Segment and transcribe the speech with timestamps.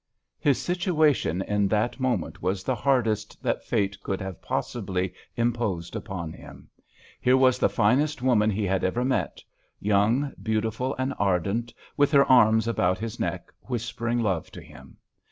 [0.39, 6.33] His situation in that moment was the hardest that Fate could have possibly imposed upon
[6.33, 6.71] him.
[7.19, 12.67] Here was the finest woman he had ever met—young, beautiful and ardent, with her arms
[12.67, 14.97] about his neck, whispering love to him.